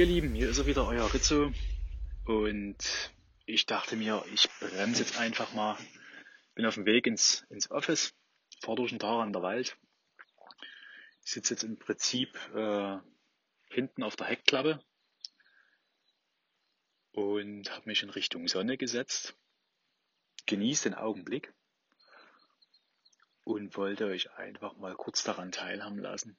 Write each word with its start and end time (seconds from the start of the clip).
Ihr 0.00 0.06
Lieben, 0.06 0.34
hier 0.34 0.48
ist 0.48 0.56
er 0.56 0.64
wieder, 0.64 0.86
euer 0.88 1.12
Rizzo. 1.12 1.52
Und 2.24 3.12
ich 3.44 3.66
dachte 3.66 3.96
mir, 3.96 4.24
ich 4.32 4.48
bremse 4.58 5.02
jetzt 5.02 5.18
einfach 5.18 5.52
mal. 5.52 5.76
Bin 6.54 6.64
auf 6.64 6.76
dem 6.76 6.86
Weg 6.86 7.06
ins, 7.06 7.44
ins 7.50 7.70
Office, 7.70 8.14
fahre 8.62 8.76
durch 8.76 8.92
den 8.92 8.98
Tag 8.98 9.20
an 9.20 9.34
der 9.34 9.42
Wald. 9.42 9.76
Ich 11.22 11.32
sitze 11.32 11.52
jetzt 11.52 11.64
im 11.64 11.78
Prinzip 11.78 12.34
äh, 12.54 12.96
hinten 13.68 14.02
auf 14.02 14.16
der 14.16 14.28
Heckklappe 14.28 14.82
und 17.12 17.70
habe 17.70 17.84
mich 17.84 18.02
in 18.02 18.08
Richtung 18.08 18.48
Sonne 18.48 18.78
gesetzt. 18.78 19.36
Genieße 20.46 20.88
den 20.88 20.94
Augenblick 20.94 21.52
und 23.44 23.76
wollte 23.76 24.06
euch 24.06 24.32
einfach 24.32 24.78
mal 24.78 24.94
kurz 24.94 25.24
daran 25.24 25.52
teilhaben 25.52 25.98
lassen. 25.98 26.38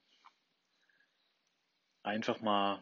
Einfach 2.01 2.41
mal 2.41 2.81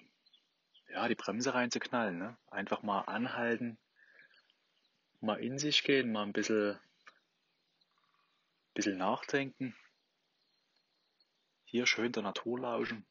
ja, 0.89 1.07
die 1.07 1.15
Bremse 1.15 1.53
reinzuknallen. 1.53 2.17
Ne? 2.17 2.37
Einfach 2.47 2.83
mal 2.83 3.01
anhalten, 3.01 3.77
mal 5.21 5.39
in 5.39 5.57
sich 5.57 5.83
gehen, 5.83 6.11
mal 6.11 6.23
ein 6.23 6.33
bisschen, 6.33 6.79
bisschen 8.73 8.97
nachdenken. 8.97 9.75
Hier 11.65 11.85
schön 11.85 12.11
der 12.11 12.23
Natur 12.23 12.59
lauschen. 12.59 13.05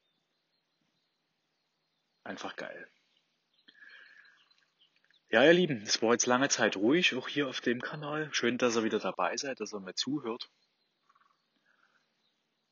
Einfach 2.25 2.57
geil. 2.57 2.91
Ja, 5.31 5.45
ihr 5.45 5.53
Lieben, 5.53 5.83
es 5.83 6.01
war 6.01 6.13
jetzt 6.13 6.27
lange 6.27 6.49
Zeit 6.49 6.77
ruhig, 6.77 7.15
auch 7.15 7.29
hier 7.29 7.49
auf 7.49 7.61
dem 7.61 7.83
Kanal. 7.83 8.33
Schön, 8.33 8.57
dass 8.59 8.77
ihr 8.77 8.85
wieder 8.85 8.99
dabei 8.99 9.37
seid, 9.37 9.61
dass 9.61 9.75
ihr 9.75 9.81
mir 9.81 9.95
zuhört. 9.95 10.51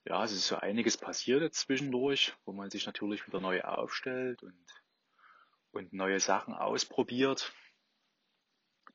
Ja, 0.04 0.24
es 0.24 0.32
ist 0.32 0.46
so 0.46 0.56
einiges 0.56 0.96
passiert 0.96 1.52
zwischendurch, 1.52 2.32
wo 2.44 2.52
man 2.52 2.70
sich 2.70 2.86
natürlich 2.86 3.26
wieder 3.26 3.40
neu 3.40 3.60
aufstellt 3.62 4.42
und 4.42 4.66
und 5.76 5.92
neue 5.92 6.20
Sachen 6.20 6.54
ausprobiert. 6.54 7.52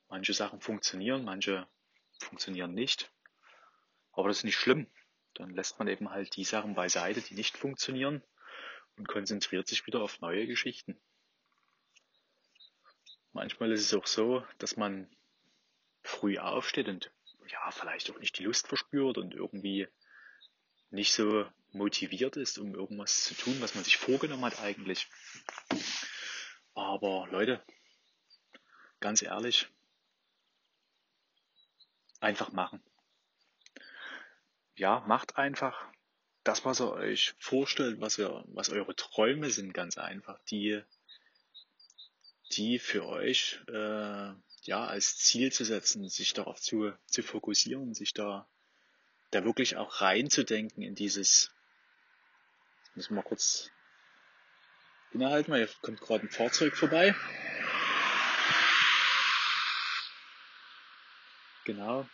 Manche 0.08 0.34
Sachen 0.34 0.60
funktionieren, 0.60 1.24
manche 1.24 1.66
funktionieren 2.18 2.74
nicht. 2.74 3.10
Aber 4.12 4.28
das 4.28 4.38
ist 4.38 4.44
nicht 4.44 4.56
schlimm. 4.58 4.86
Dann 5.34 5.50
lässt 5.50 5.78
man 5.78 5.88
eben 5.88 6.10
halt 6.10 6.36
die 6.36 6.44
Sachen 6.44 6.74
beiseite, 6.74 7.22
die 7.22 7.34
nicht 7.34 7.56
funktionieren 7.56 8.22
und 8.96 9.08
konzentriert 9.08 9.68
sich 9.68 9.86
wieder 9.86 10.02
auf 10.02 10.20
neue 10.20 10.46
Geschichten. 10.46 11.00
Manchmal 13.32 13.72
ist 13.72 13.80
es 13.80 13.94
auch 13.94 14.06
so, 14.06 14.44
dass 14.58 14.76
man 14.76 15.08
früh 16.02 16.38
aufsteht 16.38 16.88
und 16.88 17.10
ja, 17.48 17.70
vielleicht 17.70 18.10
auch 18.10 18.18
nicht 18.18 18.38
die 18.38 18.44
Lust 18.44 18.68
verspürt 18.68 19.16
und 19.16 19.34
irgendwie 19.34 19.88
nicht 20.90 21.14
so 21.14 21.46
motiviert 21.70 22.36
ist, 22.36 22.58
um 22.58 22.74
irgendwas 22.74 23.24
zu 23.24 23.34
tun, 23.34 23.56
was 23.60 23.74
man 23.74 23.84
sich 23.84 23.96
vorgenommen 23.96 24.44
hat 24.44 24.60
eigentlich. 24.60 25.08
Aber 26.74 27.28
Leute, 27.30 27.62
ganz 29.00 29.22
ehrlich, 29.22 29.68
einfach 32.20 32.52
machen. 32.52 32.82
Ja, 34.76 35.00
macht 35.06 35.36
einfach 35.36 35.92
das, 36.44 36.64
was 36.64 36.80
ihr 36.80 36.90
euch 36.92 37.34
vorstellt, 37.38 38.00
was, 38.00 38.18
ihr, 38.18 38.42
was 38.48 38.70
eure 38.70 38.96
Träume 38.96 39.50
sind, 39.50 39.74
ganz 39.74 39.98
einfach, 39.98 40.40
die, 40.44 40.82
die 42.52 42.78
für 42.78 43.06
euch 43.06 43.60
äh, 43.68 44.32
ja 44.64 44.86
als 44.86 45.18
Ziel 45.18 45.52
zu 45.52 45.64
setzen, 45.64 46.08
sich 46.08 46.32
darauf 46.32 46.60
zu, 46.60 46.92
zu 47.06 47.22
fokussieren, 47.22 47.94
sich 47.94 48.14
da, 48.14 48.48
da 49.30 49.44
wirklich 49.44 49.76
auch 49.76 50.00
reinzudenken 50.00 50.82
in 50.82 50.94
dieses, 50.94 51.50
müssen 52.94 53.14
wir 53.14 53.22
kurz 53.22 53.70
innehalten, 55.14 55.52
weil 55.52 55.66
hier 55.66 55.74
kommt 55.80 56.00
gerade 56.00 56.26
ein 56.26 56.30
Fahrzeug 56.30 56.76
vorbei. 56.76 57.14
Genau. 61.64 62.08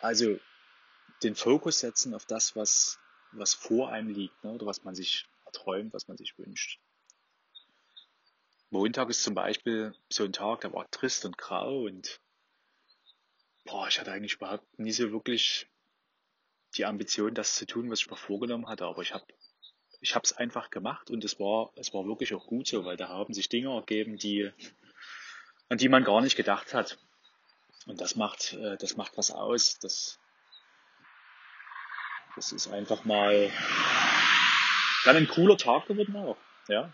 Also 0.00 0.38
den 1.22 1.34
Fokus 1.34 1.80
setzen 1.80 2.14
auf 2.14 2.26
das, 2.26 2.56
was, 2.56 2.98
was 3.32 3.54
vor 3.54 3.90
einem 3.90 4.08
liegt, 4.08 4.42
ne, 4.44 4.52
oder 4.52 4.66
was 4.66 4.84
man 4.84 4.94
sich 4.94 5.26
erträumt, 5.46 5.92
was 5.92 6.08
man 6.08 6.16
sich 6.16 6.38
wünscht. 6.38 6.80
Montag 8.70 9.08
ist 9.08 9.22
zum 9.22 9.34
Beispiel 9.34 9.94
so 10.10 10.24
ein 10.24 10.32
Tag, 10.32 10.60
der 10.60 10.72
war 10.72 10.90
trist 10.90 11.24
und 11.24 11.38
grau 11.38 11.84
und 11.84 12.20
boah, 13.64 13.88
ich 13.88 13.98
hatte 13.98 14.12
eigentlich 14.12 14.34
überhaupt 14.34 14.78
nie 14.78 14.92
so 14.92 15.10
wirklich 15.10 15.66
die 16.76 16.84
Ambition, 16.84 17.34
das 17.34 17.54
zu 17.54 17.66
tun, 17.66 17.90
was 17.90 18.00
ich 18.00 18.10
mir 18.10 18.16
vorgenommen 18.16 18.68
hatte, 18.68 18.84
aber 18.84 19.02
ich 19.02 19.14
habe 19.14 19.24
ich 20.00 20.14
habe 20.14 20.24
es 20.24 20.32
einfach 20.32 20.70
gemacht 20.70 21.10
und 21.10 21.24
es 21.24 21.40
war, 21.40 21.70
es 21.76 21.92
war 21.92 22.06
wirklich 22.06 22.34
auch 22.34 22.46
gut 22.46 22.66
so, 22.66 22.84
weil 22.84 22.96
da 22.96 23.08
haben 23.08 23.34
sich 23.34 23.48
Dinge 23.48 23.74
ergeben, 23.74 24.16
die, 24.16 24.50
an 25.68 25.78
die 25.78 25.88
man 25.88 26.04
gar 26.04 26.20
nicht 26.20 26.36
gedacht 26.36 26.74
hat. 26.74 26.98
Und 27.86 28.00
das 28.00 28.16
macht, 28.16 28.52
äh, 28.54 28.76
das 28.76 28.96
macht 28.96 29.16
was 29.16 29.30
aus. 29.30 29.78
Das, 29.78 30.20
das 32.36 32.52
ist 32.52 32.68
einfach 32.68 33.04
mal 33.04 33.50
dann 35.04 35.16
ein 35.16 35.28
cooler 35.28 35.56
Tag 35.56 35.86
geworden 35.86 36.16
auch. 36.16 36.36
Ja. 36.68 36.92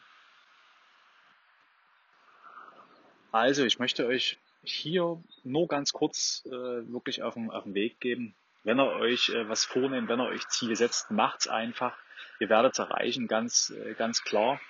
Also, 3.32 3.64
ich 3.64 3.80
möchte 3.80 4.06
euch 4.06 4.38
hier 4.62 5.22
nur 5.42 5.66
ganz 5.66 5.92
kurz 5.92 6.44
äh, 6.46 6.50
wirklich 6.50 7.22
auf 7.22 7.34
den, 7.34 7.50
auf 7.50 7.64
den 7.64 7.74
Weg 7.74 8.00
geben. 8.00 8.34
Wenn 8.62 8.78
ihr 8.78 8.92
euch 8.92 9.30
äh, 9.30 9.48
was 9.48 9.64
vornehmt, 9.64 10.08
wenn 10.08 10.20
ihr 10.20 10.28
euch 10.28 10.46
Ziele 10.48 10.76
setzt, 10.76 11.10
macht's 11.10 11.48
einfach. 11.48 11.96
Ihr 12.40 12.48
werdet 12.48 12.72
es 12.72 12.78
erreichen, 12.78 13.28
ganz, 13.28 13.70
äh, 13.70 13.94
ganz 13.94 14.22
klar. 14.22 14.60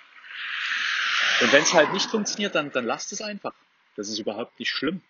Und 1.41 1.53
wenn 1.53 1.63
es 1.63 1.75
halt 1.75 1.93
nicht 1.93 2.11
funktioniert, 2.11 2.55
dann, 2.55 2.71
dann 2.71 2.85
lasst 2.85 3.13
es 3.13 3.23
einfach. 3.23 3.55
Das 3.97 4.09
ist 4.09 4.19
überhaupt 4.19 4.59
nicht 4.59 4.71
schlimm, 4.71 5.03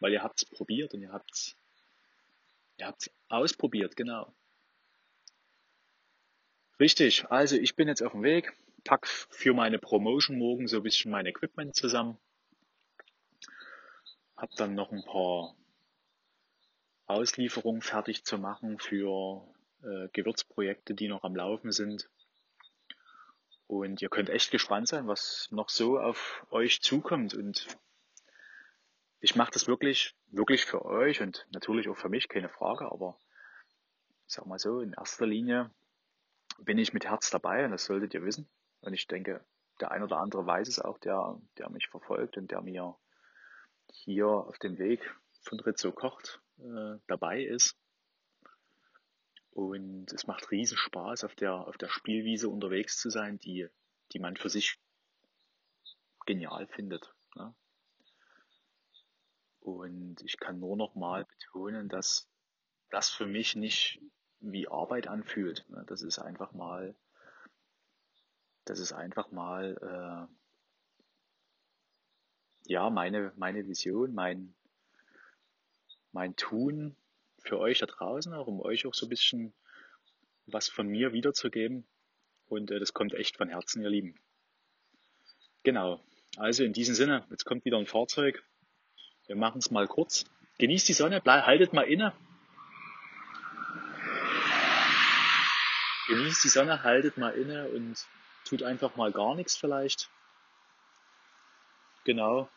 weil 0.00 0.12
ihr 0.12 0.22
habt 0.22 0.42
es 0.42 0.44
probiert 0.44 0.94
und 0.94 1.02
ihr 1.02 1.12
habt 1.12 1.56
ihr 2.78 2.86
habt's 2.86 3.10
ausprobiert, 3.28 3.96
genau. 3.96 4.34
Richtig, 6.80 7.30
also 7.30 7.56
ich 7.56 7.76
bin 7.76 7.88
jetzt 7.88 8.02
auf 8.02 8.12
dem 8.12 8.22
Weg, 8.22 8.52
pack 8.84 9.06
für 9.06 9.54
meine 9.54 9.78
Promotion 9.78 10.36
morgen 10.36 10.66
so 10.66 10.78
ein 10.78 10.82
bisschen 10.82 11.12
mein 11.12 11.26
Equipment 11.26 11.76
zusammen. 11.76 12.18
Hab 14.36 14.50
dann 14.56 14.74
noch 14.74 14.90
ein 14.90 15.04
paar 15.04 15.54
Auslieferungen 17.06 17.82
fertig 17.82 18.24
zu 18.24 18.38
machen 18.38 18.78
für 18.78 19.46
äh, 19.82 20.08
Gewürzprojekte, 20.12 20.94
die 20.94 21.08
noch 21.08 21.24
am 21.24 21.36
Laufen 21.36 21.72
sind. 21.72 22.08
Und 23.66 24.02
ihr 24.02 24.08
könnt 24.08 24.28
echt 24.28 24.50
gespannt 24.50 24.88
sein, 24.88 25.06
was 25.06 25.48
noch 25.50 25.68
so 25.68 25.98
auf 25.98 26.46
euch 26.50 26.82
zukommt. 26.82 27.34
Und 27.34 27.66
ich 29.20 29.34
mache 29.36 29.52
das 29.52 29.66
wirklich, 29.66 30.14
wirklich 30.28 30.64
für 30.64 30.84
euch 30.84 31.20
und 31.20 31.46
natürlich 31.52 31.88
auch 31.88 31.96
für 31.96 32.08
mich, 32.08 32.28
keine 32.28 32.48
Frage. 32.48 32.90
Aber 32.90 33.18
ich 34.26 34.34
sag 34.34 34.46
mal 34.46 34.58
so, 34.58 34.80
in 34.80 34.92
erster 34.92 35.26
Linie 35.26 35.70
bin 36.58 36.78
ich 36.78 36.92
mit 36.92 37.06
Herz 37.06 37.30
dabei 37.30 37.64
und 37.64 37.70
das 37.70 37.84
solltet 37.84 38.14
ihr 38.14 38.24
wissen. 38.24 38.48
Und 38.80 38.92
ich 38.92 39.06
denke, 39.06 39.44
der 39.80 39.90
ein 39.90 40.02
oder 40.02 40.18
andere 40.18 40.46
weiß 40.46 40.68
es 40.68 40.78
auch, 40.78 40.98
der, 40.98 41.40
der 41.58 41.70
mich 41.70 41.88
verfolgt 41.88 42.36
und 42.36 42.50
der 42.50 42.60
mir 42.60 42.96
hier 43.90 44.26
auf 44.28 44.58
dem 44.58 44.78
Weg 44.78 45.14
von 45.42 45.60
Rizzo 45.60 45.92
kocht 45.92 46.40
äh, 46.58 46.98
dabei 47.06 47.42
ist. 47.42 47.76
Und 49.52 50.12
es 50.12 50.26
macht 50.26 50.50
riesen 50.50 50.78
Spaß, 50.78 51.24
auf 51.24 51.34
der, 51.34 51.54
auf 51.54 51.76
der 51.76 51.88
Spielwiese 51.88 52.48
unterwegs 52.48 52.98
zu 52.98 53.10
sein, 53.10 53.38
die, 53.38 53.68
die 54.12 54.18
man 54.18 54.36
für 54.36 54.48
sich 54.48 54.78
genial 56.24 56.66
findet. 56.66 57.14
Ne? 57.34 57.54
Und 59.60 60.22
ich 60.22 60.38
kann 60.38 60.58
nur 60.58 60.76
noch 60.76 60.94
mal 60.94 61.26
betonen, 61.26 61.88
dass 61.90 62.28
das 62.88 63.10
für 63.10 63.26
mich 63.26 63.54
nicht 63.54 64.00
wie 64.40 64.68
Arbeit 64.68 65.06
anfühlt. 65.06 65.68
Ne? 65.68 65.84
Das 65.86 66.02
ist 66.02 66.18
einfach 66.18 66.52
mal, 66.52 66.94
das 68.64 68.78
ist 68.78 68.92
einfach 68.92 69.30
mal, 69.32 70.28
äh, 70.30 70.32
ja, 72.64 72.88
meine, 72.88 73.32
meine 73.36 73.66
Vision, 73.66 74.14
mein, 74.14 74.54
mein 76.12 76.36
Tun, 76.36 76.96
für 77.42 77.58
euch 77.58 77.80
da 77.80 77.86
draußen, 77.86 78.32
auch 78.34 78.46
um 78.46 78.60
euch 78.60 78.86
auch 78.86 78.94
so 78.94 79.06
ein 79.06 79.10
bisschen 79.10 79.52
was 80.46 80.68
von 80.68 80.86
mir 80.86 81.12
wiederzugeben. 81.12 81.86
Und 82.46 82.70
äh, 82.70 82.78
das 82.78 82.92
kommt 82.92 83.14
echt 83.14 83.36
von 83.36 83.48
Herzen, 83.48 83.82
ihr 83.82 83.90
Lieben. 83.90 84.18
Genau. 85.62 86.02
Also 86.36 86.64
in 86.64 86.72
diesem 86.72 86.94
Sinne, 86.94 87.26
jetzt 87.30 87.44
kommt 87.44 87.64
wieder 87.64 87.78
ein 87.78 87.86
Fahrzeug. 87.86 88.42
Wir 89.26 89.36
machen 89.36 89.58
es 89.58 89.70
mal 89.70 89.86
kurz. 89.86 90.24
Genießt 90.58 90.88
die 90.88 90.92
Sonne, 90.92 91.20
bleib, 91.20 91.46
haltet 91.46 91.72
mal 91.72 91.82
inne. 91.82 92.12
Genießt 96.08 96.44
die 96.44 96.48
Sonne, 96.48 96.82
haltet 96.82 97.16
mal 97.16 97.30
inne 97.30 97.68
und 97.68 98.06
tut 98.44 98.62
einfach 98.62 98.96
mal 98.96 99.12
gar 99.12 99.34
nichts 99.34 99.56
vielleicht. 99.56 100.10
Genau. 102.04 102.48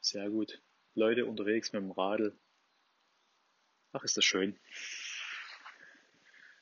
Sehr 0.00 0.30
gut. 0.30 0.60
Leute 0.94 1.26
unterwegs 1.26 1.72
mit 1.72 1.82
dem 1.82 1.90
Radl. 1.90 2.32
Ach, 3.92 4.04
ist 4.04 4.16
das 4.16 4.24
schön. 4.24 4.58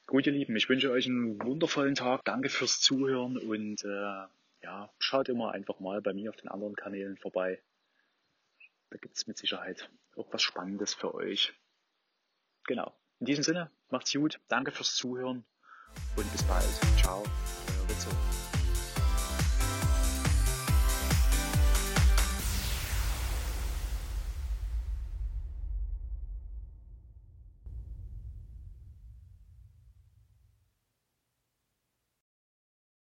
Gut, 0.07 0.27
ihr 0.27 0.33
Lieben, 0.33 0.55
ich 0.57 0.69
wünsche 0.69 0.91
euch 0.91 1.07
einen 1.07 1.41
wundervollen 1.43 1.95
Tag. 1.95 2.25
Danke 2.25 2.51
fürs 2.51 2.81
Zuhören 2.81 3.39
und 3.39 3.85
äh, 3.85 4.27
ja, 4.63 4.93
schaut 4.99 5.29
immer 5.29 5.53
einfach 5.53 5.81
mal 5.81 6.03
bei 6.03 6.13
mir 6.13 6.31
auf 6.31 6.37
den 6.37 6.49
anderen 6.49 6.77
Kanälen 6.77 7.17
vorbei. 7.17 7.63
Da 8.91 8.99
gibt 8.99 9.17
es 9.17 9.27
mit 9.27 9.39
Sicherheit 9.39 9.91
auch 10.17 10.33
was 10.33 10.43
Spannendes 10.43 10.93
für 10.93 11.15
euch. 11.15 11.55
Genau. 12.65 12.95
In 13.21 13.27
diesem 13.27 13.45
Sinne, 13.45 13.71
macht's 13.91 14.13
gut. 14.13 14.41
Danke 14.49 14.73
fürs 14.73 14.95
Zuhören 14.95 15.45
und 16.17 16.33
bis 16.33 16.43
bald. 16.45 16.65
Ciao. 17.01 17.25